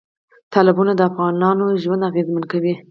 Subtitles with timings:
[0.53, 2.73] تالابونه د افغانانو ژوند اغېزمن کوي.